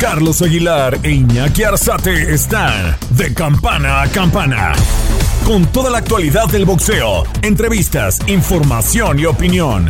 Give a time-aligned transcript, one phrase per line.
[0.00, 4.72] Carlos Aguilar e Iñaki Arzate están de campana a campana.
[5.46, 9.88] Con toda la actualidad del boxeo, entrevistas, información y opinión.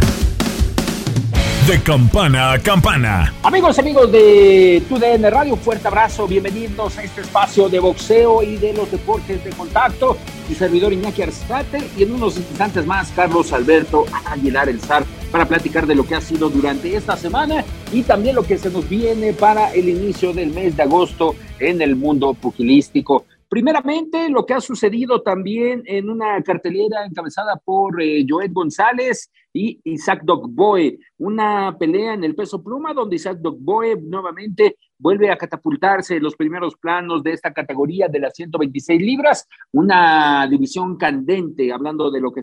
[1.66, 3.34] De campana a campana.
[3.42, 8.74] Amigos, amigos de TUDN Radio, fuerte abrazo, bienvenidos a este espacio de boxeo y de
[8.74, 10.16] los deportes de contacto.
[10.48, 15.47] Mi servidor Iñaki Arzate y en unos instantes más Carlos Alberto Aguilar El Zar para
[15.47, 18.89] platicar de lo que ha sido durante esta semana y también lo que se nos
[18.89, 23.27] viene para el inicio del mes de agosto en el mundo pugilístico.
[23.49, 30.23] Primeramente, lo que ha sucedido también en una cartelera encabezada por eh, González y Isaac
[30.24, 36.24] Dogboe, una pelea en el peso pluma donde Isaac Dogboe nuevamente vuelve a catapultarse en
[36.24, 42.21] los primeros planos de esta categoría de las 126 libras, una división candente, hablando de
[42.21, 42.43] lo que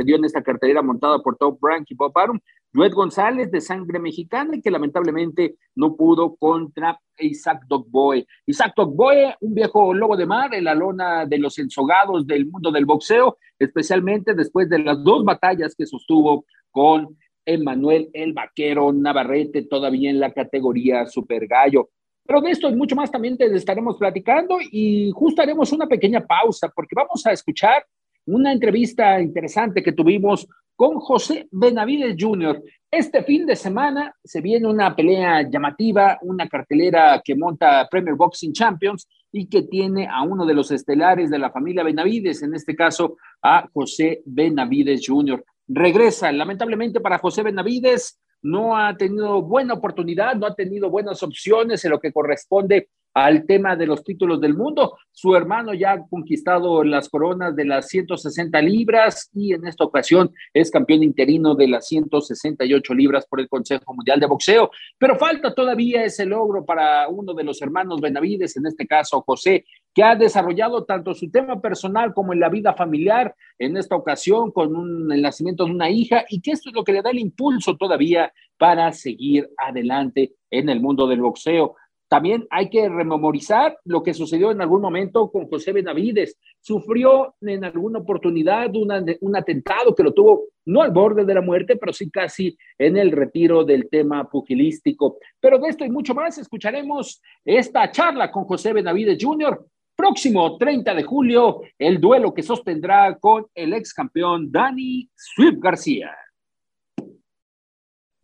[0.00, 2.38] en esta cartelera montada por Top Rank y Bob Arum,
[2.72, 8.26] Joed González de sangre mexicana que lamentablemente no pudo contra Isaac Dogboe.
[8.46, 12.70] Isaac Dogboe, un viejo lobo de mar en la lona de los ensogados del mundo
[12.70, 19.62] del boxeo, especialmente después de las dos batallas que sostuvo con Emanuel el Vaquero Navarrete,
[19.62, 21.90] todavía en la categoría Super Gallo.
[22.26, 26.26] Pero de esto y mucho más también te estaremos platicando y justo haremos una pequeña
[26.26, 27.86] pausa porque vamos a escuchar
[28.26, 32.62] una entrevista interesante que tuvimos con José Benavides Jr.
[32.90, 38.52] Este fin de semana se viene una pelea llamativa, una cartelera que monta Premier Boxing
[38.52, 42.76] Champions y que tiene a uno de los estelares de la familia Benavides, en este
[42.76, 45.42] caso a José Benavides Jr.
[45.68, 51.84] Regresa, lamentablemente para José Benavides, no ha tenido buena oportunidad, no ha tenido buenas opciones
[51.84, 54.98] en lo que corresponde al tema de los títulos del mundo.
[55.10, 60.30] Su hermano ya ha conquistado las coronas de las 160 libras y en esta ocasión
[60.52, 64.70] es campeón interino de las 168 libras por el Consejo Mundial de Boxeo.
[64.98, 69.64] Pero falta todavía ese logro para uno de los hermanos Benavides, en este caso José,
[69.94, 74.52] que ha desarrollado tanto su tema personal como en la vida familiar, en esta ocasión
[74.52, 77.08] con un, el nacimiento de una hija, y que esto es lo que le da
[77.08, 81.76] el impulso todavía para seguir adelante en el mundo del boxeo.
[82.08, 86.38] También hay que rememorizar lo que sucedió en algún momento con José Benavides.
[86.60, 91.76] Sufrió en alguna oportunidad un atentado que lo tuvo no al borde de la muerte,
[91.76, 95.18] pero sí casi en el retiro del tema pugilístico.
[95.40, 99.64] Pero de esto y mucho más escucharemos esta charla con José Benavides Jr.
[99.96, 106.10] Próximo 30 de julio, el duelo que sostendrá con el ex campeón Dani Swift García.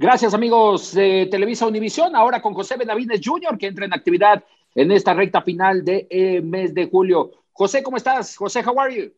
[0.02, 2.16] Gracias, amigos de Televisa Univisión.
[2.16, 4.42] Ahora con José Benavides Jr., que entra en actividad
[4.74, 7.30] en esta recta final de eh, mes de julio.
[7.52, 8.36] José, ¿cómo estás?
[8.36, 9.12] José, how are you?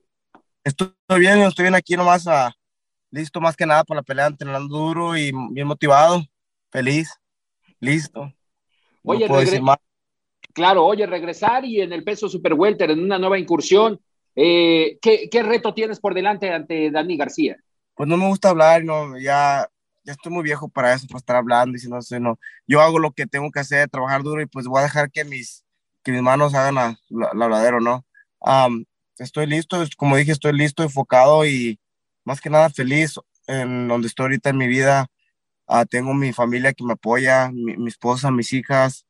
[0.63, 2.53] Estoy bien, estoy bien aquí nomás, uh,
[3.11, 6.23] listo más que nada para la pelea, entrenando duro y bien motivado,
[6.71, 7.09] feliz,
[7.81, 8.31] listo.
[9.05, 9.77] Oye, no
[10.53, 13.99] claro, oye, regresar y en el peso super welter, en una nueva incursión,
[14.37, 17.57] eh, ¿qué, ¿qué reto tienes por delante ante Dani García?
[17.95, 19.67] Pues no me gusta hablar, no, ya
[20.05, 22.39] ya estoy muy viejo para eso, para estar hablando y si no no.
[22.67, 25.25] Yo hago lo que tengo que hacer, trabajar duro y pues voy a dejar que
[25.25, 25.65] mis,
[26.03, 28.05] que mis manos hagan la, la, ¿no?
[29.19, 31.81] estoy listo, como dije, estoy listo, enfocado y
[32.25, 35.07] más que nada feliz en donde estoy ahorita en mi vida.
[35.67, 39.07] Uh, tengo mi familia que me apoya, mi, mi, esposa, mis hijas.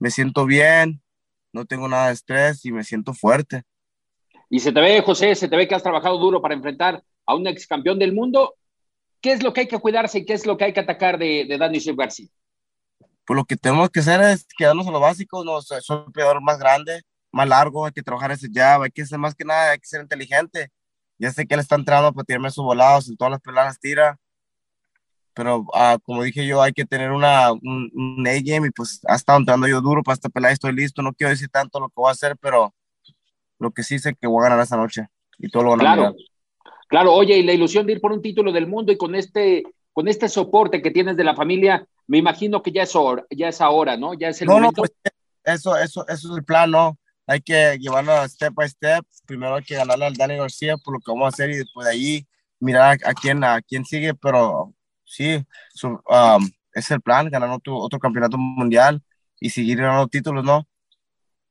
[0.00, 1.00] Me siento bien,
[1.52, 3.62] no tengo nada de estrés y me siento fuerte.
[4.50, 7.34] Y se te ve, José, se te ve que has trabajado duro para enfrentar a
[7.36, 8.54] un ex campeón del mundo
[9.24, 11.16] ¿Qué es lo que hay que cuidarse y qué es lo que hay que atacar
[11.16, 12.28] de, de Dani Chef García?
[13.24, 16.42] Pues lo que tenemos que hacer es quedarnos a lo básico, no, es un peleador
[16.42, 17.00] más grande,
[17.32, 19.86] más largo, hay que trabajar ese jab, hay que ser más que nada, hay que
[19.86, 20.68] ser inteligente.
[21.16, 24.18] Ya sé que él está entrando para tirarme sus volados, en todas las peleas tira,
[25.32, 29.14] pero uh, como dije yo, hay que tener una, un, un A-game y pues ha
[29.14, 31.94] estado entrando yo duro para esta pelea, estoy listo, no quiero decir tanto lo que
[31.96, 32.74] voy a hacer, pero
[33.58, 35.06] lo que sí sé que voy a ganar esta noche
[35.38, 36.02] y todo lo van a claro.
[36.12, 36.33] Mirar.
[36.94, 39.64] Claro, oye, y la ilusión de ir por un título del mundo y con este,
[39.92, 43.48] con este soporte que tienes de la familia, me imagino que ya es, hora, ya
[43.48, 44.14] es ahora, ¿no?
[44.14, 44.80] Ya es el no, momento.
[44.80, 44.92] No, pues
[45.42, 46.96] eso, eso, eso es el plan, ¿no?
[47.26, 49.04] Hay que llevarlo step by step.
[49.26, 51.84] Primero hay que ganarle al Dani García por lo que vamos a hacer y después
[51.84, 52.28] de ahí
[52.60, 54.72] mirar a, quién, a quién sigue, pero
[55.04, 55.44] sí,
[55.82, 59.02] um, es el plan, ganar otro, otro campeonato mundial
[59.40, 60.64] y seguir ganando títulos, ¿no?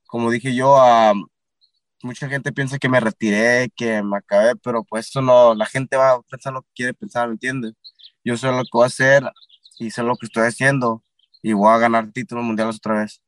[0.07, 1.12] Como dije yo, a
[2.03, 5.97] mucha gente piensa que me retiré, que me acabé, pero pues eso no, la gente
[5.97, 7.73] va a pensar lo que quiere pensar, ¿me entiendes?
[8.23, 9.23] Yo sé lo que voy a hacer
[9.79, 11.03] y sé lo que estoy haciendo
[11.41, 13.21] y voy a ganar títulos mundiales otra vez.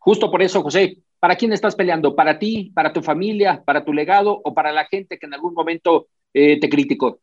[0.00, 2.14] Justo por eso, José, ¿para quién estás peleando?
[2.14, 5.54] ¿Para ti, para tu familia, para tu legado o para la gente que en algún
[5.54, 7.20] momento eh, te criticó?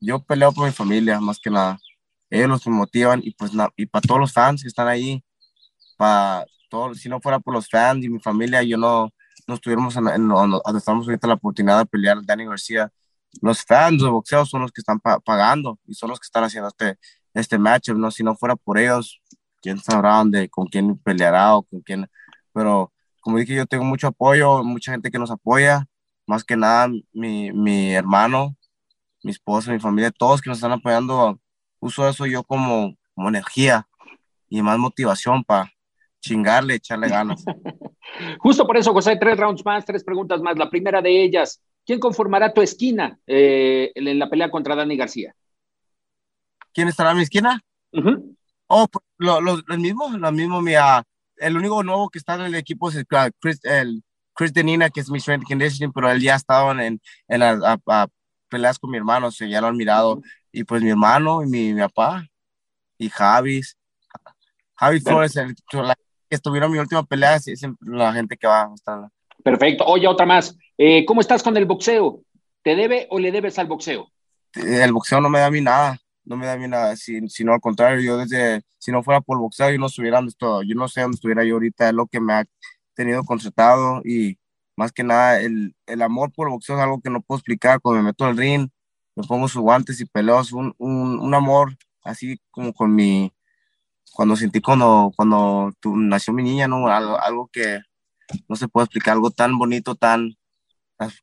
[0.00, 1.78] Yo peleo por mi familia, más que nada.
[2.28, 5.22] Ellos los motivan y pues y para todos los fans que están ahí,
[5.96, 9.12] para todos, si no fuera por los fans y mi familia, yo no,
[9.46, 12.92] no estuviéramos en, donde estamos ahorita la oportunidad de pelear Dani García.
[13.40, 16.68] Los fans de boxeo son los que están pagando y son los que están haciendo
[16.68, 16.98] este,
[17.34, 18.10] este match, ¿no?
[18.10, 19.20] Si no fuera por ellos,
[19.60, 22.08] quién sabrá dónde, con quién peleará o con quién.
[22.52, 25.86] Pero como dije, yo tengo mucho apoyo, mucha gente que nos apoya,
[26.26, 28.56] más que nada mi, mi hermano,
[29.22, 31.40] mi esposa, mi familia, todos que nos están apoyando.
[31.80, 33.88] Uso eso yo como, como energía
[34.48, 35.72] y más motivación para
[36.22, 37.44] chingarle, echarle ganas.
[38.38, 40.56] Justo por eso, José, tres rounds más, tres preguntas más.
[40.56, 45.34] La primera de ellas, ¿quién conformará tu esquina eh, en la pelea contra Dani García?
[46.72, 47.60] ¿Quién estará en mi esquina?
[48.68, 50.72] Oh, pues, lo, lo, mismo, lo mismo, mi,
[51.36, 53.06] el único nuevo que está en el equipo es el
[53.38, 54.02] Chris, el
[54.34, 57.78] Chris Denina, que es mi strength conditioning, pero él ya ha estado en, en las
[58.48, 60.22] peleas con mi hermano, o sea, ya lo han mirado.
[60.50, 62.26] Y pues mi hermano y mi, mi papá
[62.98, 63.76] y Javis.
[64.74, 65.94] Javi Flores, el, la,
[66.32, 69.08] que estuvieron mi última pelea, es, la gente que va a estar.
[69.44, 69.84] Perfecto.
[69.84, 70.56] Oye, otra más.
[70.78, 72.22] Eh, ¿Cómo estás con el boxeo?
[72.62, 74.08] ¿Te debe o le debes al boxeo?
[74.54, 77.60] El boxeo no me da a mí nada no me da bien nada, sino al
[77.60, 80.74] contrario, yo desde, si no fuera por el boxeo, yo no estuviera donde estoy, yo
[80.74, 82.44] no sé dónde estuviera yo ahorita, es lo que me ha
[82.94, 84.38] tenido concertado y
[84.76, 87.80] más que nada el, el amor por el boxeo es algo que no puedo explicar,
[87.80, 88.68] cuando me meto al ring,
[89.16, 93.32] me pongo sus guantes y peleo, un, un, un amor así como con mi,
[94.12, 96.86] cuando sentí cuando, cuando nació mi niña, ¿no?
[96.88, 97.80] Algo, algo que
[98.48, 100.36] no se puede explicar, algo tan bonito, tan,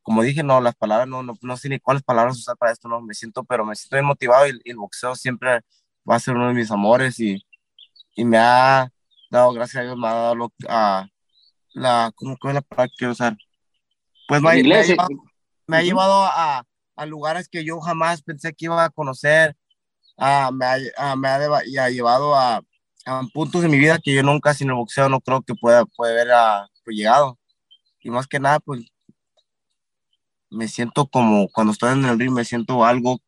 [0.02, 2.88] como dije, no, las palabras, no, no, no, sé ni cuáles palabras usar para esto,
[2.88, 5.62] no, me siento, pero me siento bien motivado y, el boxeo siempre
[6.10, 7.46] va a ser uno de mis amores y,
[8.16, 8.92] y me ha
[9.30, 11.08] dado, gracias a Dios, me ha dado lo, a,
[11.74, 13.38] la, ¿cómo es la palabra que quiero usar?
[14.28, 15.10] Pues me, me, ha llevado,
[15.68, 16.66] me ha llevado a,
[16.96, 19.56] a, lugares que yo jamás pensé que iba a conocer,
[20.18, 22.62] a, me, ha, me ha, llevado a,
[23.10, 25.86] a, puntos de mi vida que yo nunca sin el boxeo no creo que pueda,
[25.86, 27.38] puede haber a, pues, llegado.
[28.02, 28.86] Y más que nada, pues
[30.50, 33.20] me siento como cuando estoy en el ring, me siento algo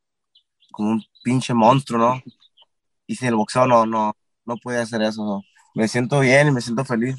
[0.72, 2.22] como un pinche monstruo, ¿no?
[3.08, 4.14] Y sin el boxeo no, no,
[4.46, 5.44] no puede hacer eso.
[5.76, 7.16] Me siento bien y me siento feliz.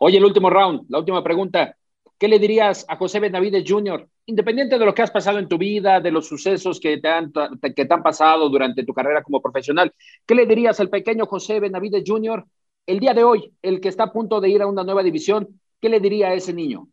[0.00, 1.76] Oye, el último round, la última pregunta.
[2.18, 5.58] ¿Qué le dirías a José Benavides Jr., independiente de lo que has pasado en tu
[5.58, 7.32] vida, de los sucesos que te han,
[7.74, 9.92] que te han pasado durante tu carrera como profesional?
[10.26, 12.44] ¿Qué le dirías al pequeño José Benavides Jr.
[12.86, 15.60] el día de hoy, el que está a punto de ir a una nueva división?
[15.80, 16.88] ¿Qué le diría a ese niño?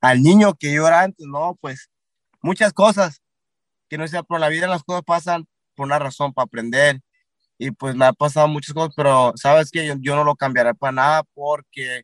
[0.00, 1.90] al niño que yo era antes, no, pues
[2.42, 3.22] muchas cosas,
[3.88, 7.00] que no sea por la vida, las cosas pasan por una razón, para aprender.
[7.58, 10.92] Y pues me ha pasado muchas cosas, pero sabes que yo, no lo cambiaré para
[10.92, 12.02] nada porque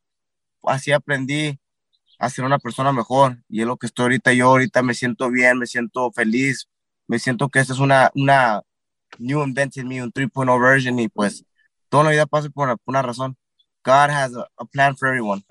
[0.64, 1.58] así aprendí
[2.18, 3.38] a ser una persona mejor.
[3.48, 4.32] Y es lo que estoy ahorita.
[4.32, 6.68] Yo ahorita me siento bien, me siento feliz,
[7.06, 8.62] me siento que esta es una, una
[9.18, 10.98] new invented me, un 3.0 version.
[10.98, 11.44] Y pues
[11.88, 13.36] toda la vida pasa por, una razón.
[13.84, 15.44] God has a plan for everyone.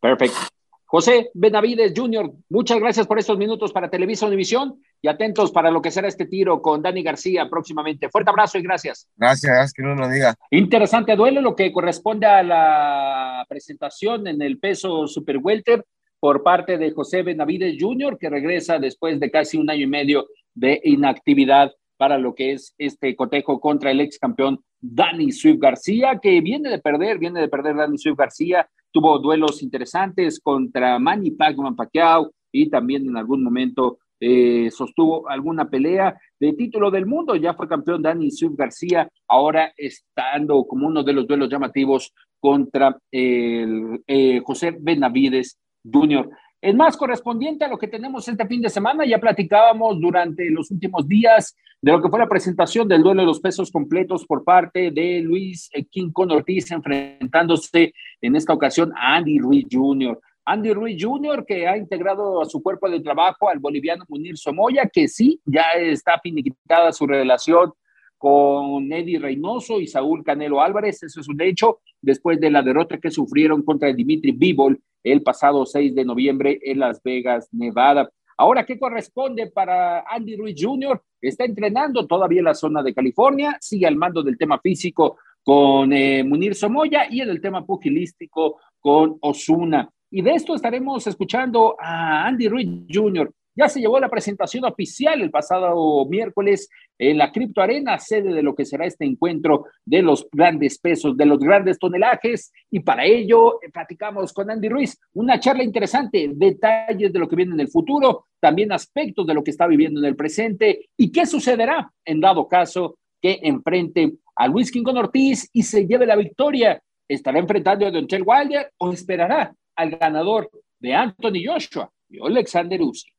[0.00, 0.55] Perfecto.
[0.88, 5.82] José Benavides Jr., muchas gracias por estos minutos para Televisa Univisión y atentos para lo
[5.82, 8.08] que será este tiro con Dani García próximamente.
[8.08, 9.08] Fuerte abrazo y gracias.
[9.16, 10.36] Gracias, que no lo diga.
[10.50, 15.84] Interesante duelo, lo que corresponde a la presentación en el peso super welter
[16.20, 20.28] por parte de José Benavides Jr., que regresa después de casi un año y medio
[20.54, 26.20] de inactividad para lo que es este cotejo contra el ex campeón Dani Swift García,
[26.22, 31.32] que viene de perder, viene de perder Dani Swift García, tuvo duelos interesantes contra Manny
[31.32, 37.36] Pacman Pacquiao y también en algún momento eh, sostuvo alguna pelea de título del mundo,
[37.36, 42.96] ya fue campeón Dani Swift García, ahora estando como uno de los duelos llamativos contra
[43.10, 46.28] el, eh, José Benavides Jr.
[46.60, 50.70] El más correspondiente a lo que tenemos este fin de semana, ya platicábamos durante los
[50.70, 54.42] últimos días de lo que fue la presentación del duelo de los pesos completos por
[54.42, 60.18] parte de Luis King con Ortiz enfrentándose en esta ocasión a Andy Ruiz Jr.
[60.46, 64.88] Andy Ruiz Jr., que ha integrado a su cuerpo de trabajo al boliviano Munir Somoya,
[64.88, 67.72] que sí, ya está finiquitada su relación
[68.16, 71.02] con Eddie Reynoso y Saúl Canelo Álvarez.
[71.02, 74.80] Eso es un hecho después de la derrota que sufrieron contra Dimitri Bivol
[75.12, 78.10] el pasado 6 de noviembre en Las Vegas, Nevada.
[78.36, 81.00] Ahora, ¿qué corresponde para Andy Ruiz Jr.?
[81.20, 85.92] Está entrenando todavía en la zona de California, sigue al mando del tema físico con
[85.92, 89.88] eh, Munir Somoya y en el tema pugilístico con Osuna.
[90.10, 95.20] Y de esto estaremos escuchando a Andy Ruiz Jr., ya se llevó la presentación oficial
[95.20, 100.02] el pasado miércoles en la Cripto Arena, sede de lo que será este encuentro de
[100.02, 102.52] los grandes pesos, de los grandes tonelajes.
[102.70, 107.36] Y para ello eh, platicamos con Andy Ruiz, una charla interesante, detalles de lo que
[107.36, 111.10] viene en el futuro, también aspectos de lo que está viviendo en el presente y
[111.10, 116.16] qué sucederá en dado caso que enfrente a Luis Quincón Ortiz y se lleve la
[116.16, 116.80] victoria.
[117.08, 123.15] ¿Estará enfrentando a Donchel Wilder o esperará al ganador de Anthony Joshua y Alexander Uzi?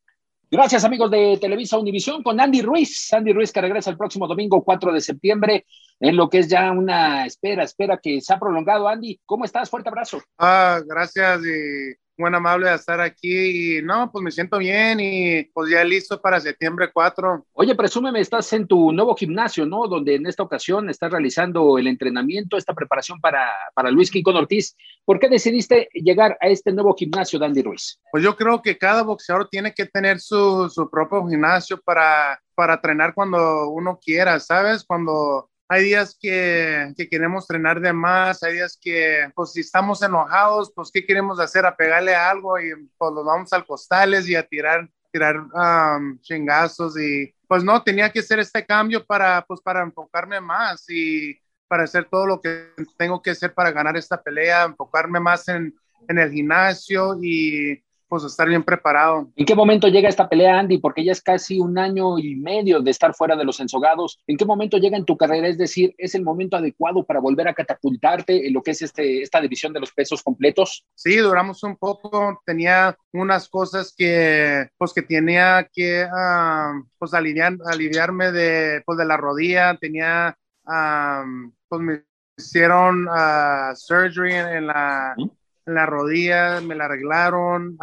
[0.50, 3.12] Gracias amigos de Televisa Univisión con Andy Ruiz.
[3.12, 5.66] Andy Ruiz que regresa el próximo domingo 4 de septiembre
[6.00, 8.88] en lo que es ya una espera, espera que se ha prolongado.
[8.88, 9.70] Andy, ¿cómo estás?
[9.70, 10.22] Fuerte abrazo.
[10.38, 15.44] Ah, gracias y buen amable de estar aquí y no, pues me siento bien y
[15.54, 17.46] pues ya listo para septiembre 4.
[17.54, 19.88] Oye, presúmeme, estás en tu nuevo gimnasio, ¿no?
[19.88, 24.76] Donde en esta ocasión estás realizando el entrenamiento, esta preparación para, para Luis Quincón Ortiz.
[25.06, 28.00] ¿Por qué decidiste llegar a este nuevo gimnasio, Dandy Ruiz?
[28.12, 32.76] Pues yo creo que cada boxeador tiene que tener su, su propio gimnasio para, para
[32.76, 34.84] entrenar cuando uno quiera, ¿sabes?
[34.84, 40.02] Cuando hay días que, que, queremos entrenar de más, hay días que, pues si estamos
[40.02, 41.66] enojados, pues ¿qué queremos hacer?
[41.66, 46.98] A pegarle algo y pues nos vamos al costales y a tirar, tirar um, chingazos
[47.00, 51.84] y pues no, tenía que hacer este cambio para, pues para enfocarme más y para
[51.84, 55.76] hacer todo lo que tengo que hacer para ganar esta pelea, enfocarme más en,
[56.08, 59.30] en el gimnasio y pues estar bien preparado.
[59.36, 60.78] ¿En qué momento llega esta pelea, Andy?
[60.78, 64.20] Porque ya es casi un año y medio de estar fuera de los ensogados.
[64.28, 65.48] ¿En qué momento llega en tu carrera?
[65.48, 69.22] Es decir, ¿es el momento adecuado para volver a catapultarte en lo que es este,
[69.22, 70.86] esta división de los pesos completos?
[70.96, 72.42] Sí, duramos un poco.
[72.46, 79.06] Tenía unas cosas que, pues, que tenía que, uh, pues, aliviar, aliviarme de, pues, de
[79.06, 79.76] la rodilla.
[79.78, 82.04] Tenía, um, pues, me
[82.38, 85.14] hicieron uh, surgery en, en la...
[85.18, 85.30] ¿Mm?
[85.68, 87.78] La rodilla, me la arreglaron,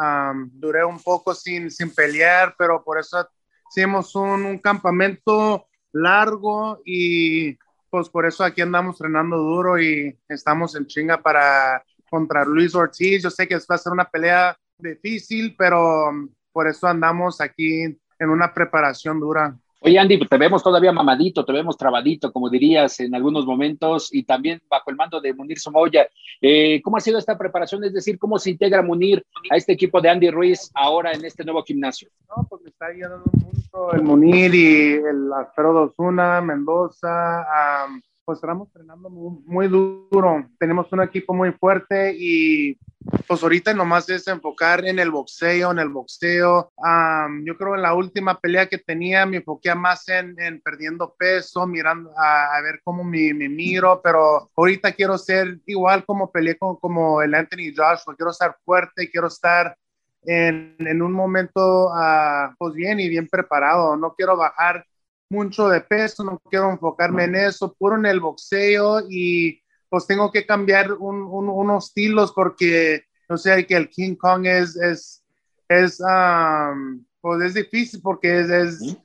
[0.53, 3.29] duré un poco sin, sin pelear, pero por eso
[3.71, 7.57] hicimos un, un, campamento largo y
[7.91, 13.23] pues por eso aquí andamos entrenando duro y estamos en chinga para contra Luis Ortiz.
[13.23, 16.11] Yo sé que va a ser una pelea difícil, pero
[16.53, 19.57] por eso andamos aquí en una preparación dura.
[19.87, 24.23] Oye, Andy, te vemos todavía mamadito, te vemos trabadito, como dirías en algunos momentos, y
[24.23, 26.09] también bajo el mando de Munir Somoya.
[26.41, 27.85] Eh, ¿Cómo ha sido esta preparación?
[27.85, 31.45] Es decir, ¿cómo se integra Munir a este equipo de Andy Ruiz ahora en este
[31.45, 32.09] nuevo gimnasio?
[32.35, 37.47] No, pues me está ayudando mucho el Munir y el Alfredo Osuna, Mendoza.
[38.25, 40.47] pues estamos entrenando muy duro.
[40.59, 42.79] Tenemos un equipo muy fuerte y
[43.27, 46.73] pues ahorita nomás es enfocar en el boxeo, en el boxeo.
[47.45, 51.67] yo creo en la última pelea que tenía me enfoqué más en, en perdiendo peso,
[51.67, 56.77] mirando a, ver cómo me, me, miro, pero ahorita quiero ser igual como peleé con,
[56.77, 59.77] como el Anthony Joshua, quiero estar fuerte, quiero estar
[60.23, 64.87] en, en un momento uh, pues bien y bien preparado, no quiero bajar
[65.31, 70.31] mucho de peso, no quiero enfocarme en eso, puro en el boxeo y pues tengo
[70.33, 75.25] que cambiar un, un, unos estilos porque, no sé, que el King Kong es, es,
[75.69, 78.97] es, um, pues es difícil porque es, es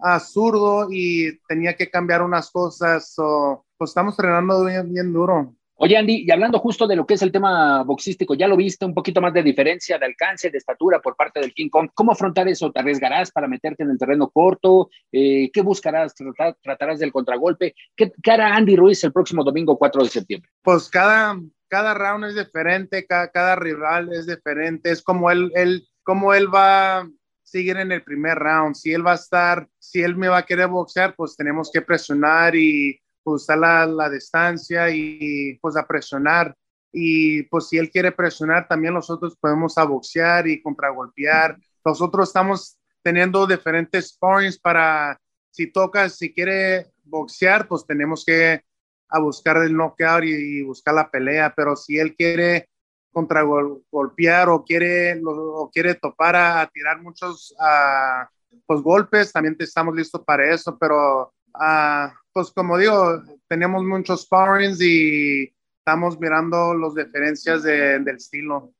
[0.00, 3.12] absurdo y tenía que cambiar unas cosas.
[3.12, 5.54] So, pues estamos entrenando bien, bien duro.
[5.80, 8.84] Oye, Andy, y hablando justo de lo que es el tema boxístico, ya lo viste,
[8.84, 11.90] un poquito más de diferencia de alcance, de estatura por parte del King Kong.
[11.94, 12.72] ¿Cómo afrontar eso?
[12.72, 14.90] ¿Te arriesgarás para meterte en el terreno corto?
[15.12, 16.16] Eh, ¿Qué buscarás?
[16.60, 17.76] ¿Tratarás del contragolpe?
[17.94, 20.50] ¿Qué, hará Andy Ruiz el próximo domingo 4 de septiembre?
[20.62, 25.86] Pues cada, cada round es diferente, cada, cada rival es diferente, es como él, él,
[26.02, 27.08] como él va
[27.44, 28.74] seguir en el primer round.
[28.74, 31.82] Si él va a estar, si él me va a querer boxear, pues tenemos que
[31.82, 33.00] presionar y
[33.34, 36.54] usar la, la, distancia y pues a presionar.
[36.92, 41.56] Y pues si él quiere presionar, también nosotros podemos a boxear y contragolpear.
[41.84, 45.20] Nosotros estamos teniendo diferentes sparrings para,
[45.50, 48.62] si toca, si quiere boxear, pues tenemos que
[49.10, 51.52] a buscar el knockout y, y buscar la pelea.
[51.56, 52.68] Pero si él quiere
[53.12, 58.26] contragolpear o quiere, o quiere topar a, a tirar muchos uh,
[58.66, 60.76] pues, golpes, también estamos listos para eso.
[60.78, 62.08] Pero uh,
[62.38, 68.74] pues como digo, tenemos muchos sparrings y estamos mirando las diferencias de, del estilo.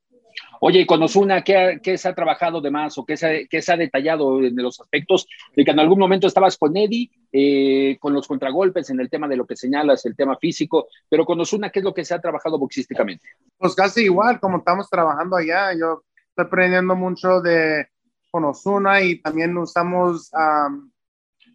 [0.61, 3.61] Oye, y con Osuna, ¿qué, ¿qué, se ha trabajado de más o qué se, qué
[3.61, 7.97] se ha detallado en los aspectos de que en algún momento estabas con Eddie, eh,
[7.99, 11.37] con los contragolpes en el tema de lo que señalas, el tema físico, pero con
[11.41, 13.27] Osuna, ¿qué es lo que se ha trabajado boxísticamente?
[13.57, 17.89] Pues casi igual, como estamos trabajando allá, yo estoy aprendiendo mucho de
[18.31, 20.88] con Osuna y también usamos um,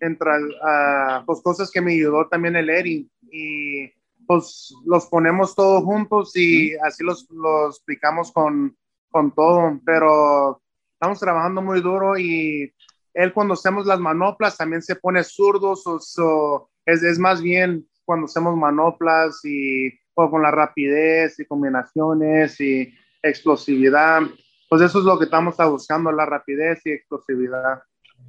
[0.05, 3.91] entre uh, pues cosas que me ayudó también el Eri y
[4.27, 8.77] pues los ponemos todos juntos y así los, los explicamos con,
[9.11, 10.61] con todo, pero
[10.93, 12.73] estamos trabajando muy duro y
[13.13, 18.27] él cuando hacemos las manoplas también se pone zurdo, o es, es, más bien cuando
[18.27, 22.93] hacemos manoplas y con la rapidez y combinaciones y
[23.23, 24.23] explosividad,
[24.69, 27.83] pues eso es lo que estamos buscando, la rapidez y explosividad.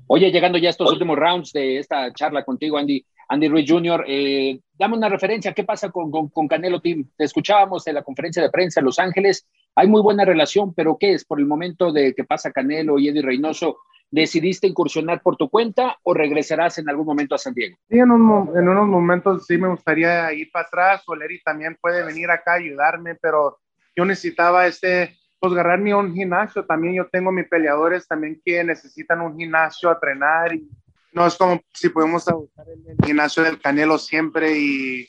[0.07, 4.05] Oye, llegando ya a estos últimos rounds de esta charla contigo, Andy, Andy Ruiz Jr.,
[4.07, 7.09] eh, dame una referencia, ¿qué pasa con, con, Canelo Team?
[7.17, 10.97] Te escuchábamos en la conferencia de prensa en Los Ángeles, hay muy buena relación, pero
[10.99, 11.25] ¿qué es?
[11.25, 13.77] Por el momento de que pasa Canelo y Eddie Reynoso,
[14.11, 17.75] ¿decidiste incursionar por tu cuenta o regresarás en algún momento a San Diego?
[17.89, 22.05] Sí, en, en unos momentos sí me gustaría ir para atrás, o Larry también puede
[22.05, 23.57] venir acá a ayudarme, pero
[23.95, 29.21] yo necesitaba este, pues agarrarme un gimnasio, también yo tengo mis peleadores también que necesitan
[29.21, 30.69] un gimnasio a entrenar y
[31.11, 35.07] no es como si podemos buscar el, gimnasio del Canelo siempre y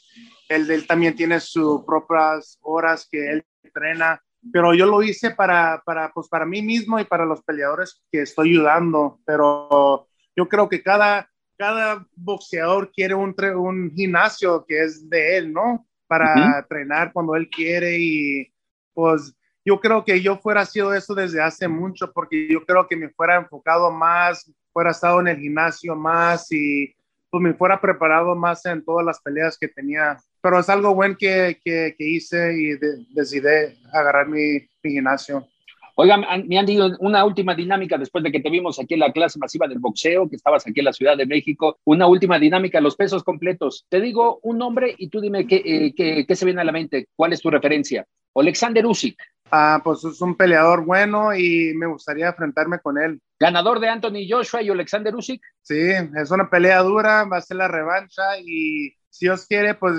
[0.48, 5.82] él, él también tiene sus propias horas que él entrena, pero yo lo hice para,
[5.84, 10.06] para, pues para mí mismo y para los peleadores que estoy ayudando, pero
[10.36, 11.28] yo creo que cada,
[11.58, 15.86] cada boxeador quiere un, un gimnasio que es de él, ¿no?
[16.06, 18.52] Para entrenar cuando él quiere y
[18.94, 19.34] pues
[19.66, 23.10] yo creo que yo fuera sido eso desde hace mucho porque yo creo que me
[23.10, 26.94] fuera enfocado más fuera estado en el gimnasio más y
[27.30, 30.18] pues me fuera preparado más en todas las peleas que tenía.
[30.42, 32.76] Pero es algo bueno que, que, hice y
[33.14, 35.48] decidí agarrar mi, mi gimnasio.
[35.94, 39.12] Oiga, me han dicho una última dinámica después de que te vimos aquí en la
[39.12, 41.78] clase masiva del boxeo, que estabas aquí en la Ciudad de México.
[41.84, 43.86] Una última dinámica, los pesos completos.
[43.88, 46.72] Te digo un nombre y tú dime qué, eh, qué, qué se viene a la
[46.72, 47.08] mente.
[47.16, 48.06] ¿Cuál es tu referencia?
[48.34, 49.16] Alexander Usyk.
[49.50, 53.20] Ah, pues es un peleador bueno y me gustaría enfrentarme con él.
[53.38, 55.40] Ganador de Anthony Joshua y Alexander Usyk.
[55.62, 59.94] Sí, es una pelea dura, va a ser la revancha y si Dios quiere, pues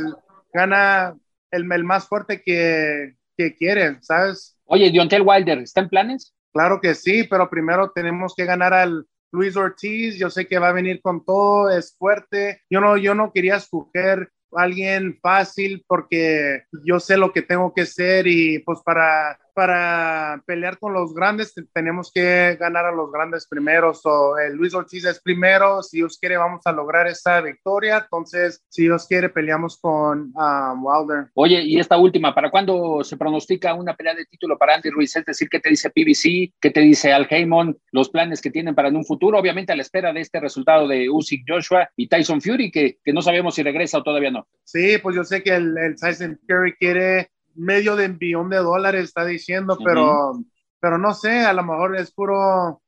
[0.54, 1.16] gana
[1.52, 4.58] el, el más fuerte que, que quiere, ¿sabes?
[4.66, 6.34] Oye, Diontel Wilder, ¿está en planes?
[6.52, 10.18] Claro que sí, pero primero tenemos que ganar al Luis Ortiz.
[10.18, 12.62] Yo sé que va a venir con todo, es fuerte.
[12.70, 17.86] Yo no, yo no quería escoger alguien fácil porque yo sé lo que tengo que
[17.86, 23.48] ser y pues para para pelear con los grandes tenemos que ganar a los grandes
[23.48, 23.92] primero.
[23.96, 25.82] So, el Luis Ortiz es primero.
[25.82, 27.98] Si Dios quiere, vamos a lograr esa victoria.
[28.04, 31.32] Entonces, si Dios quiere, peleamos con um, Wilder.
[31.34, 35.16] Oye, y esta última, ¿para cuándo se pronostica una pelea de título para Andy Ruiz?
[35.16, 36.54] Es decir, ¿qué te dice PBC?
[36.62, 37.76] ¿Qué te dice Al Heyman?
[37.92, 40.88] Los planes que tienen para en un futuro, obviamente a la espera de este resultado
[40.88, 44.46] de Usyk Joshua y Tyson Fury, que, que no sabemos si regresa o todavía no.
[44.64, 49.06] Sí, pues yo sé que el, el Tyson Fury quiere medio de billón de dólares,
[49.06, 50.40] está diciendo, pero,
[50.80, 52.82] pero no sé, a lo mejor es puro,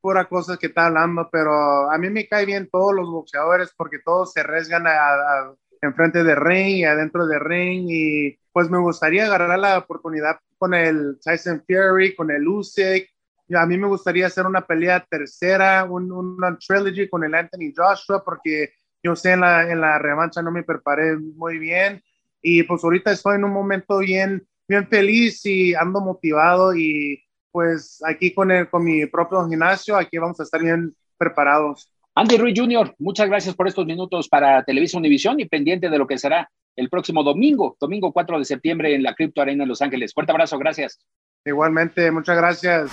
[0.00, 3.98] pura cosa que está hablando, pero a mí me cae bien todos los boxeadores porque
[4.04, 5.52] todos se arriesgan a,
[5.82, 10.72] enfrente de ring y adentro de ring y pues me gustaría agarrar la oportunidad con
[10.72, 13.08] el Tyson Fury, con el Usyk,
[13.54, 18.24] a mí me gustaría hacer una pelea tercera, un, una trilogy con el Anthony Joshua,
[18.24, 22.02] porque yo sé en la, en la revancha no me preparé muy bien
[22.48, 28.00] y pues ahorita estoy en un momento bien, bien feliz y ando motivado y pues
[28.06, 31.90] aquí con, el, con mi propio gimnasio, aquí vamos a estar bien preparados.
[32.14, 36.06] Andy Ruiz Jr., muchas gracias por estos minutos para Televisa Univisión y pendiente de lo
[36.06, 39.82] que será el próximo domingo, domingo 4 de septiembre en la Crypto Arena en Los
[39.82, 40.14] Ángeles.
[40.14, 41.00] Fuerte abrazo, gracias.
[41.44, 42.92] Igualmente, muchas gracias.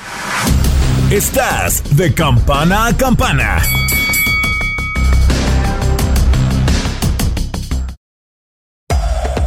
[1.11, 3.57] Estás de campana a campana.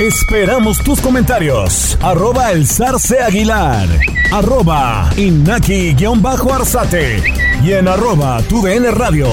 [0.00, 1.98] Esperamos tus comentarios.
[2.00, 3.86] Arroba el zarce aguilar.
[4.32, 7.22] Arroba inaki-arzate.
[7.62, 9.28] Y en arroba tu DN radio.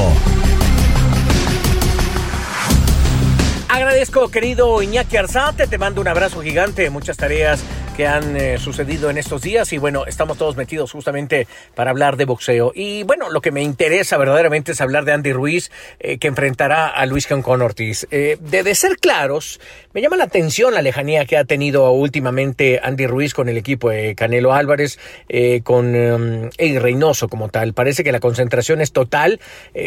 [3.69, 7.63] Agradezco, querido Iñaki Arzate, te mando un abrazo gigante, muchas tareas
[7.97, 12.15] que han eh, sucedido en estos días y bueno, estamos todos metidos justamente para hablar
[12.15, 12.71] de boxeo.
[12.75, 16.89] Y bueno, lo que me interesa verdaderamente es hablar de Andy Ruiz, eh, que enfrentará
[16.89, 18.05] a Luis Cancón Ortiz.
[18.12, 19.60] Eh, de, ser claros,
[19.93, 23.89] me llama la atención la lejanía que ha tenido últimamente Andy Ruiz con el equipo
[23.89, 24.99] de Canelo Álvarez,
[25.63, 27.73] con Eddie Reynoso como tal.
[27.73, 29.39] Parece que la concentración es total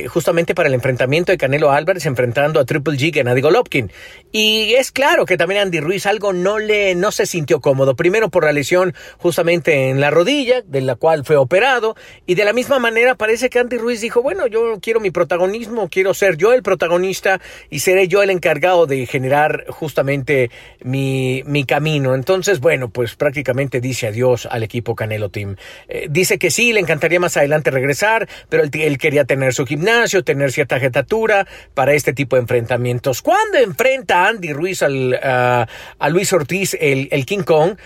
[0.08, 3.92] justamente para el enfrentamiento de Canelo Álvarez enfrentando a Triple G y a Nadia Golovkin.
[4.32, 8.30] Y es claro que también Andy Ruiz algo no le no se sintió cómodo primero
[8.30, 12.54] por la lesión justamente en la rodilla, de la cual fue operado, y de la
[12.54, 16.54] misma manera parece que Andy Ruiz dijo, bueno, yo quiero mi protagonismo, quiero ser yo
[16.54, 20.50] el protagonista y seré yo el encargado de generar justamente
[20.82, 22.14] mi, mi camino.
[22.14, 25.56] Entonces, bueno, pues prácticamente dice adiós al equipo Canelo Team.
[25.86, 30.24] Eh, dice que sí, le encantaría más adelante regresar, pero él, quería tener su gimnasio,
[30.24, 33.20] tener cierta jetatura para este tipo de enfrentamientos.
[33.20, 37.76] Cuando enfrenta Andy Ruiz al, a Luis Ortiz, el, el King Kong,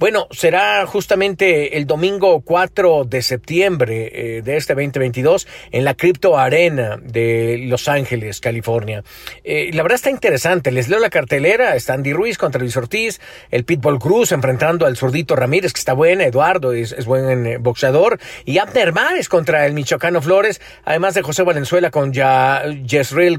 [0.00, 6.38] bueno, será justamente el domingo 4 de septiembre eh, de este 2022 en la Crypto
[6.38, 9.04] Arena de Los Ángeles, California.
[9.44, 10.72] Eh, la verdad está interesante.
[10.72, 11.76] Les leo la cartelera.
[11.76, 15.92] Está Andy Ruiz contra Luis Ortiz, el Pitbull Cruz enfrentando al zurdito Ramírez, que está
[15.92, 21.20] buena, Eduardo es, buen eh, boxeador, y Abner Mares contra el Michoacano Flores, además de
[21.20, 22.62] José Valenzuela con ya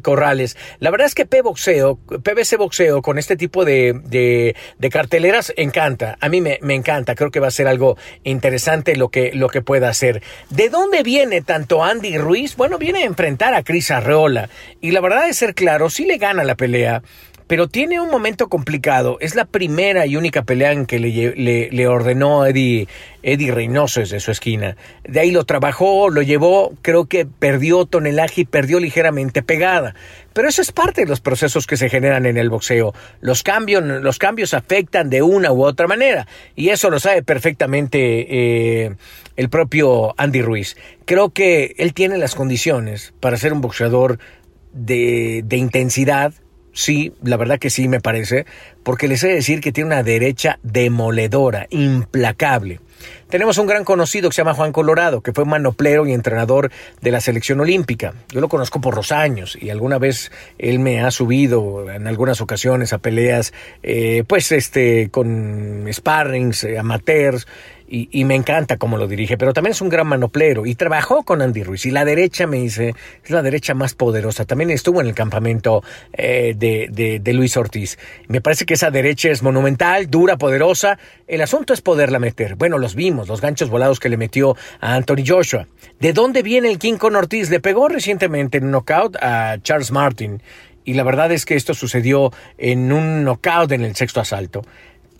[0.03, 0.57] Corrales.
[0.77, 5.51] La verdad es que P Boxeo, PBC Boxeo con este tipo de, de, de carteleras
[5.57, 6.19] encanta.
[6.21, 9.49] A mí me me, encanta, creo que va a ser algo interesante lo que, lo
[9.49, 10.21] que pueda hacer.
[10.49, 12.55] ¿De dónde viene tanto Andy Ruiz?
[12.55, 14.49] Bueno, viene a enfrentar a Cris Arreola
[14.81, 17.01] y la verdad de ser claro, sí le gana la pelea
[17.51, 19.17] pero tiene un momento complicado.
[19.19, 22.87] Es la primera y única pelea en que le, ordenó Eddie,
[23.23, 24.77] Eddie Reynoso desde su esquina.
[25.03, 29.95] De ahí lo trabajó, lo llevó, creo que perdió tonelaje y perdió ligeramente pegada.
[30.31, 32.93] Pero eso es parte de los procesos que se generan en el boxeo.
[33.19, 36.27] Los cambios, los cambios afectan de una u otra manera.
[36.55, 38.27] Y eso lo sabe perfectamente
[38.85, 38.95] eh,
[39.35, 40.77] el propio Andy Ruiz.
[41.03, 44.19] Creo que él tiene las condiciones para ser un boxeador
[44.71, 46.33] de, de intensidad,
[46.73, 48.45] Sí, la verdad que sí me parece,
[48.83, 52.79] porque les he de decir que tiene una derecha demoledora, implacable.
[53.29, 57.11] Tenemos un gran conocido que se llama Juan Colorado, que fue manoplero y entrenador de
[57.11, 58.13] la selección olímpica.
[58.29, 62.41] Yo lo conozco por los años y alguna vez él me ha subido en algunas
[62.41, 63.53] ocasiones a peleas,
[63.83, 67.47] eh, pues este, con sparrings, eh, amateurs,
[67.91, 71.23] y, y, me encanta cómo lo dirige, pero también es un gran manoplero y trabajó
[71.23, 71.85] con Andy Ruiz.
[71.85, 74.45] Y la derecha, me dice, es la derecha más poderosa.
[74.45, 77.99] También estuvo en el campamento eh, de, de, de, Luis Ortiz.
[78.29, 80.97] Me parece que esa derecha es monumental, dura, poderosa.
[81.27, 82.55] El asunto es poderla meter.
[82.55, 85.67] Bueno, los vimos, los ganchos volados que le metió a Anthony Joshua.
[85.99, 87.49] ¿De dónde viene el King con Ortiz?
[87.49, 90.41] Le pegó recientemente en knockout a Charles Martin.
[90.85, 94.63] Y la verdad es que esto sucedió en un knockout en el sexto asalto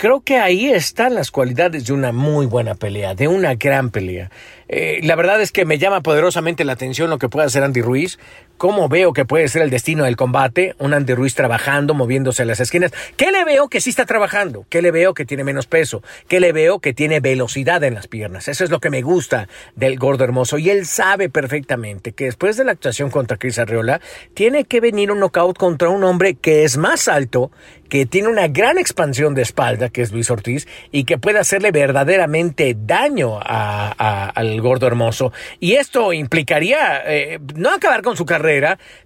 [0.02, 4.32] creo que ahí están las cualidades de una muy buena pelea, de una gran pelea.
[4.68, 7.84] Eh, la verdad es que me llama poderosamente la atención lo que puede hacer Andy
[7.84, 8.18] Ruiz,
[8.62, 12.46] cómo veo que puede ser el destino del combate, un Andy Ruiz trabajando, moviéndose a
[12.46, 12.92] las esquinas.
[13.18, 14.68] ¿Qué le veo que sí está trabajando?
[14.70, 16.04] ¿Qué le veo que tiene menos peso?
[16.28, 18.48] ¿Qué le veo que tiene velocidad en las piernas?
[18.48, 20.60] Eso es lo que me gusta del gordo hermoso.
[20.60, 24.00] Y él sabe perfectamente que después de la actuación contra Chris Arreola,
[24.36, 27.50] tiene que venir un knockout contra un hombre que es más alto,
[27.90, 31.72] que tiene una gran expansión de espalda, que es Luis Ortiz, y que puede hacerle
[31.72, 35.34] verdaderamente daño al gordo hermoso.
[35.60, 38.51] Y esto implicaría eh, no acabar con su carrera,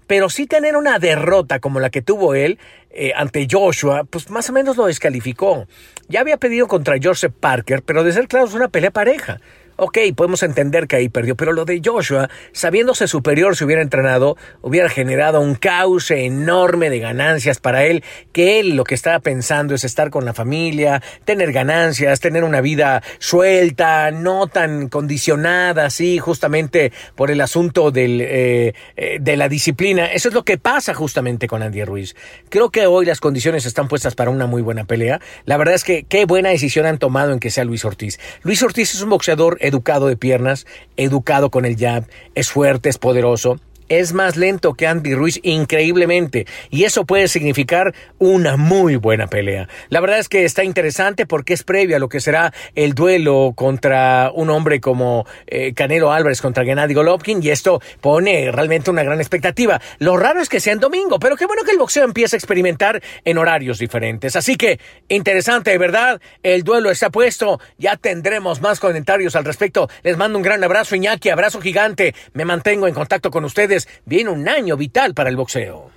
[0.08, 4.50] pero sí tener una derrota como la que tuvo él eh, ante Joshua, pues más
[4.50, 5.68] o menos lo descalificó.
[6.08, 9.40] Ya había pedido contra Joseph Parker, pero de ser claro es una pelea pareja.
[9.78, 14.38] Ok, podemos entender que ahí perdió, pero lo de Joshua, sabiéndose superior si hubiera entrenado,
[14.62, 19.76] hubiera generado un cauce enorme de ganancias para él, que él lo que estaba pensando
[19.76, 26.20] es estar con la familia, tener ganancias, tener una vida suelta, no tan condicionada así,
[26.20, 30.06] justamente por el asunto del, eh, eh, de la disciplina.
[30.06, 32.16] Eso es lo que pasa justamente con Andy Ruiz.
[32.48, 35.20] Creo que hoy las condiciones están puestas para una muy buena pelea.
[35.44, 38.22] La verdad es que qué buena decisión han tomado en que sea Luis Ortiz.
[38.44, 40.66] Luis Ortiz es un boxeador educado de piernas,
[40.98, 46.46] educado con el jab, es fuerte, es poderoso es más lento que Andy Ruiz increíblemente
[46.70, 49.68] y eso puede significar una muy buena pelea.
[49.90, 53.54] La verdad es que está interesante porque es previo a lo que será el duelo
[53.56, 59.04] contra un hombre como eh, Canelo Álvarez contra Gennady Golovkin y esto pone realmente una
[59.04, 59.82] gran expectativa.
[60.00, 62.40] Lo raro es que sea en domingo, pero qué bueno que el boxeo empiece a
[62.40, 64.36] experimentar en horarios diferentes.
[64.36, 69.90] Así que interesante, verdad, el duelo está puesto, ya tendremos más comentarios al respecto.
[70.04, 73.75] Les mando un gran abrazo Iñaki, abrazo gigante, me mantengo en contacto con ustedes
[74.06, 75.92] viene un año vital para el boxeo.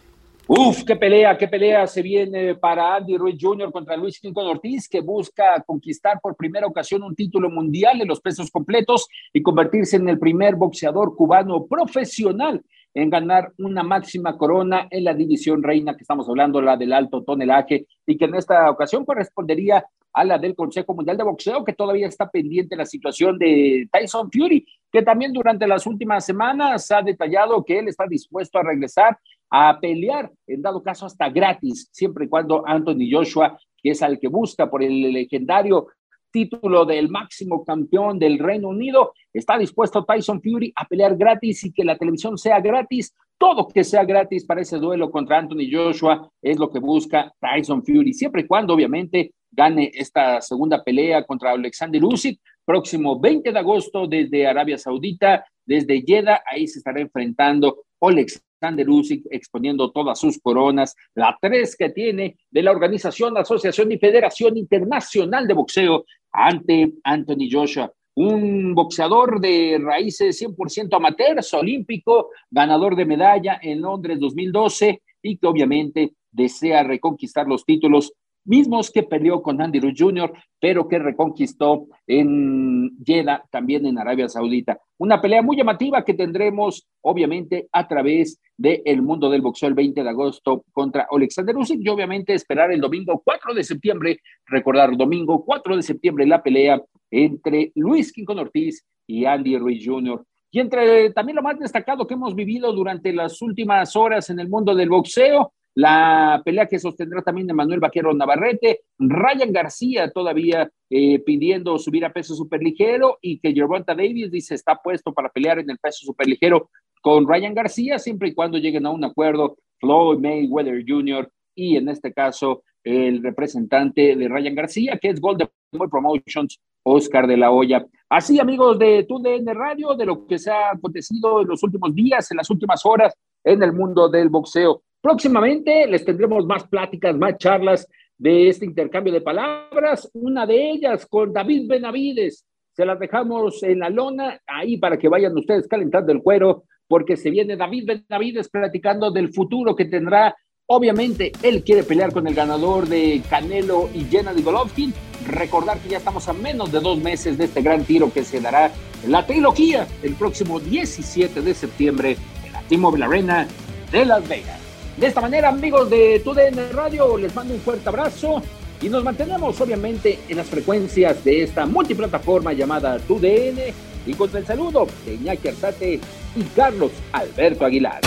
[0.51, 3.71] Uf, qué pelea, qué pelea se viene para Andy Ruiz Jr.
[3.71, 8.23] contra Luis Quinton Ortiz, que busca conquistar por primera ocasión un título mundial en los
[8.23, 12.63] pesos completos y convertirse en el primer boxeador cubano profesional
[12.95, 17.23] en ganar una máxima corona en la división reina que estamos hablando, la del alto
[17.23, 21.75] tonelaje, y que en esta ocasión correspondería a la del Consejo Mundial de Boxeo, que
[21.75, 27.03] todavía está pendiente la situación de Tyson Fury, que también durante las últimas semanas ha
[27.03, 29.19] detallado que él está dispuesto a regresar
[29.51, 34.19] a pelear, en dado caso hasta gratis, siempre y cuando Anthony Joshua, que es al
[34.19, 35.89] que busca por el legendario
[36.31, 41.73] título del máximo campeón del Reino Unido, está dispuesto Tyson Fury a pelear gratis y
[41.73, 46.31] que la televisión sea gratis, todo que sea gratis para ese duelo contra Anthony Joshua
[46.43, 51.51] es lo que busca Tyson Fury, siempre y cuando obviamente gane esta segunda pelea contra
[51.51, 57.83] Alexander Usyk, próximo 20 de agosto desde Arabia Saudita, desde Jeddah, ahí se estará enfrentando
[58.01, 63.99] Alexander Usyk exponiendo todas sus coronas, la tres que tiene de la organización, Asociación y
[63.99, 72.97] Federación Internacional de Boxeo ante Anthony Joshua un boxeador de raíces 100% amateurs, olímpico, ganador
[72.97, 78.13] de medalla en Londres 2012 y que obviamente desea reconquistar los títulos
[78.45, 84.29] mismos que perdió con Andy Ruiz Jr., pero que reconquistó en Jeddah, también en Arabia
[84.29, 84.79] Saudita.
[84.99, 90.03] Una pelea muy llamativa que tendremos, obviamente, a través del mundo del boxeo el 20
[90.03, 95.45] de agosto contra Alexander Usyk y obviamente esperar el domingo 4 de septiembre, recordar domingo
[95.45, 100.25] 4 de septiembre la pelea entre Luis Quincón Ortiz y Andy Ruiz Jr.
[100.51, 104.49] Y entre también lo más destacado que hemos vivido durante las últimas horas en el
[104.49, 110.69] mundo del boxeo, la pelea que sostendrá también de Manuel Vaquero Navarrete, Ryan García todavía
[110.91, 115.61] eh, pidiendo subir a peso superligero y que Gervonta Davis dice está puesto para pelear
[115.61, 116.69] en el peso superligero
[117.01, 121.31] con Ryan García siempre y cuando lleguen a un acuerdo Floyd Mayweather Jr.
[121.55, 127.29] y en este caso el representante de Ryan García que es Golden Boy Promotions Oscar
[127.29, 127.87] de la Hoya.
[128.09, 132.29] Así amigos de TUDN Radio, de lo que se ha acontecido en los últimos días,
[132.33, 133.15] en las últimas horas
[133.45, 134.83] en el mundo del boxeo.
[135.09, 141.07] Próximamente les tendremos más pláticas, más charlas de este intercambio de palabras, una de ellas
[141.07, 142.45] con David Benavides.
[142.77, 147.17] Se las dejamos en la lona ahí para que vayan ustedes calentando el cuero, porque
[147.17, 150.37] se viene David Benavides platicando del futuro que tendrá.
[150.67, 154.93] Obviamente, él quiere pelear con el ganador de Canelo y de Golovkin.
[155.27, 158.43] Recordar que ya estamos a menos de dos meses de este gran tiro que se
[158.43, 158.71] dará
[159.03, 163.49] en la trilogía el próximo 17 de septiembre en la T-Mobile Arena
[163.91, 164.68] de Las Vegas.
[164.99, 168.43] De esta manera, amigos de TUDN Radio, les mando un fuerte abrazo
[168.81, 173.59] y nos mantenemos obviamente en las frecuencias de esta multiplataforma llamada TUDN
[174.07, 176.01] y con el saludo de Iñaki Arzate
[176.35, 178.01] y Carlos Alberto Aguilar.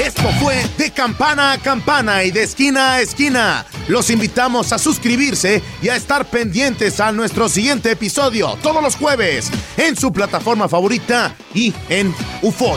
[0.00, 3.66] Esto fue de campana a campana y de esquina a esquina.
[3.88, 9.50] Los invitamos a suscribirse y a estar pendientes a nuestro siguiente episodio todos los jueves
[9.76, 12.76] en su plataforma favorita y en UFO.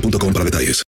[0.00, 0.84] boostmobile.com para detalles.